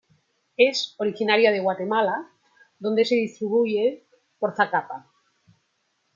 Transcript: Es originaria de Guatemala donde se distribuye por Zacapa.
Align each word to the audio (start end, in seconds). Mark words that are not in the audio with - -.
Es 0.57 0.95
originaria 0.97 1.51
de 1.51 1.59
Guatemala 1.59 2.27
donde 2.79 3.05
se 3.05 3.13
distribuye 3.13 4.07
por 4.39 4.55
Zacapa. 4.55 5.07